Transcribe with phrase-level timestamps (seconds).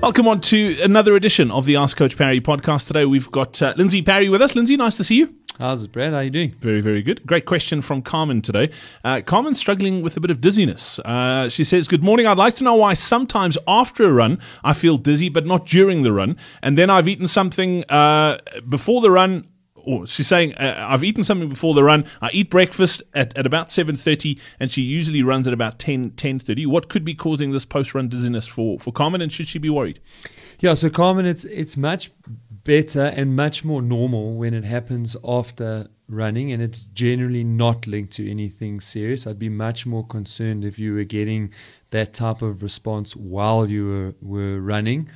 [0.00, 2.86] Welcome on to another edition of the Ask Coach Parry podcast.
[2.86, 4.54] Today we've got uh, Lindsey Parry with us.
[4.54, 5.34] Lindsey, nice to see you.
[5.58, 6.12] How's it, Brad?
[6.12, 6.52] How are you doing?
[6.52, 7.26] Very, very good.
[7.26, 8.70] Great question from Carmen today.
[9.02, 11.00] Uh, Carmen's struggling with a bit of dizziness.
[11.00, 12.28] Uh, she says, Good morning.
[12.28, 16.04] I'd like to know why sometimes after a run I feel dizzy, but not during
[16.04, 16.36] the run.
[16.62, 19.48] And then I've eaten something uh, before the run
[19.88, 22.04] or she's saying uh, I've eaten something before the run.
[22.20, 26.66] I eat breakfast at, at about 7:30 and she usually runs at about 10 10:30.
[26.66, 30.00] What could be causing this post-run dizziness for for Carmen and should she be worried?
[30.60, 32.10] Yeah, so Carmen it's it's much
[32.64, 38.12] better and much more normal when it happens after running and it's generally not linked
[38.14, 39.26] to anything serious.
[39.26, 41.52] I'd be much more concerned if you were getting
[41.90, 45.08] that type of response while you were, were running.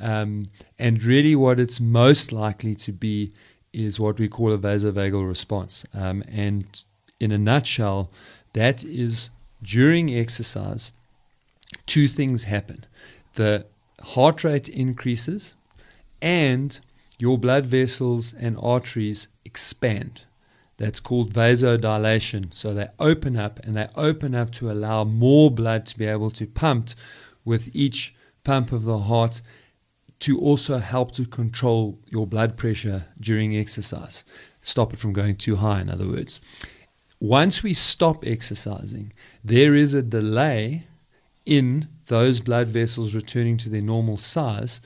[0.00, 3.32] Um, and really, what it's most likely to be
[3.78, 5.86] is what we call a vasovagal response.
[5.94, 6.66] Um, and
[7.20, 8.10] in a nutshell,
[8.52, 9.30] that is
[9.62, 10.92] during exercise,
[11.86, 12.86] two things happen.
[13.34, 13.66] The
[14.00, 15.54] heart rate increases
[16.20, 16.78] and
[17.18, 20.22] your blood vessels and arteries expand.
[20.76, 22.54] That's called vasodilation.
[22.54, 26.30] So they open up and they open up to allow more blood to be able
[26.32, 26.90] to pump
[27.44, 29.40] with each pump of the heart
[30.20, 34.24] to also help to control your blood pressure during exercise,
[34.60, 36.40] stop it from going too high, in other words.
[37.20, 39.12] Once we stop exercising,
[39.44, 40.84] there is a delay
[41.44, 44.80] in those blood vessels returning to their normal size.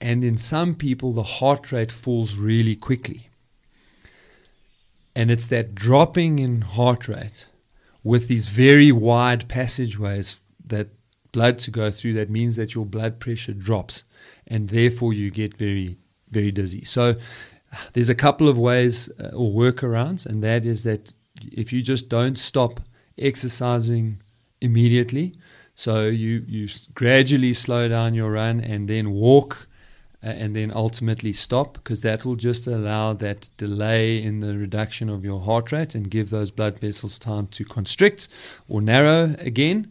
[0.00, 3.28] And in some people, the heart rate falls really quickly.
[5.14, 7.48] And it's that dropping in heart rate
[8.02, 10.88] with these very wide passageways that
[11.34, 14.04] blood to go through that means that your blood pressure drops
[14.46, 15.98] and therefore you get very,
[16.30, 16.84] very dizzy.
[16.84, 17.16] So
[17.92, 21.12] there's a couple of ways uh, or workarounds, and that is that
[21.52, 22.80] if you just don't stop
[23.18, 24.22] exercising
[24.60, 25.34] immediately,
[25.74, 29.66] so you, you gradually slow down your run and then walk
[30.22, 35.08] uh, and then ultimately stop because that will just allow that delay in the reduction
[35.08, 38.28] of your heart rate and give those blood vessels time to constrict
[38.68, 39.90] or narrow again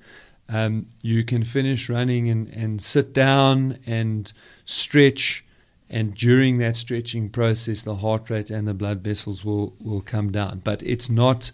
[0.54, 4.32] um, you can finish running and, and sit down and
[4.66, 5.44] stretch.
[5.90, 10.32] And during that stretching process, the heart rate and the blood vessels will, will come
[10.32, 10.62] down.
[10.64, 11.52] But it's not,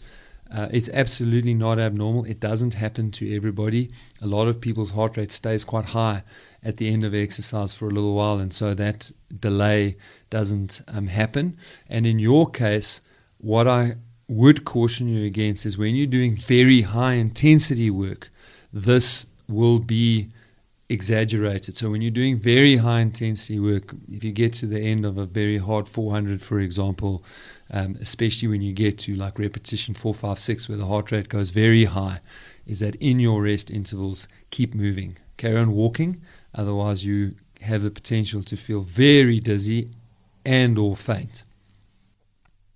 [0.53, 2.25] uh, it's absolutely not abnormal.
[2.25, 3.89] It doesn't happen to everybody.
[4.21, 6.23] A lot of people's heart rate stays quite high
[6.61, 9.95] at the end of exercise for a little while, and so that delay
[10.29, 11.57] doesn't um, happen.
[11.87, 13.01] And in your case,
[13.37, 13.95] what I
[14.27, 18.29] would caution you against is when you're doing very high intensity work,
[18.71, 20.29] this will be
[20.89, 21.77] exaggerated.
[21.77, 25.17] So when you're doing very high intensity work, if you get to the end of
[25.17, 27.23] a very hard 400, for example,
[27.71, 31.29] um, especially when you get to like repetition four, five, six, where the heart rate
[31.29, 32.21] goes very high,
[32.65, 36.21] is that in your rest intervals, keep moving, carry on walking.
[36.55, 39.91] Otherwise, you have the potential to feel very dizzy
[40.43, 41.43] and or faint.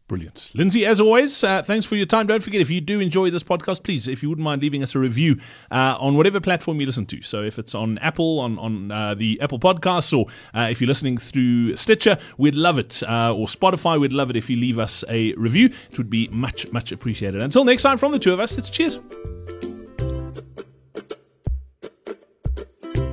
[0.07, 0.51] Brilliant.
[0.53, 2.27] Lindsey, as always, uh, thanks for your time.
[2.27, 4.95] Don't forget, if you do enjoy this podcast, please, if you wouldn't mind leaving us
[4.95, 5.39] a review
[5.71, 7.21] uh, on whatever platform you listen to.
[7.21, 10.89] So if it's on Apple, on, on uh, the Apple Podcasts, or uh, if you're
[10.89, 13.01] listening through Stitcher, we'd love it.
[13.01, 15.69] Uh, or Spotify, we'd love it if you leave us a review.
[15.89, 17.41] It would be much, much appreciated.
[17.41, 18.99] Until next time, from the two of us, it's cheers.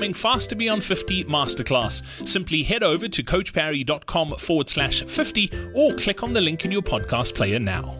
[0.00, 2.02] upcoming Fast to Beyond 50 masterclass.
[2.26, 6.80] Simply head over to coachparry.com forward slash 50 or click on the link in your
[6.80, 7.96] podcast player now.